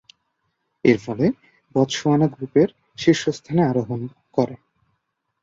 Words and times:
এরফলে, 0.85 1.25
বতসোয়ানা 1.75 2.27
গ্রুপের 2.27 2.69
শীর্ষস্থানে 2.97 3.61
আরোহণ 3.65 3.99
করে। 4.33 4.55